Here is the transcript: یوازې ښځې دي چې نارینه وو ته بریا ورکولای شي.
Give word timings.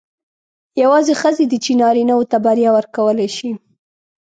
یوازې 0.81 1.13
ښځې 1.21 1.43
دي 1.51 1.57
چې 1.65 1.71
نارینه 1.81 2.13
وو 2.15 2.29
ته 2.31 2.37
بریا 2.45 2.69
ورکولای 2.73 3.29
شي. 3.37 3.49